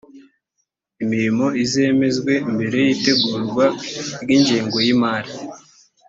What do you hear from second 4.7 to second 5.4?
y imari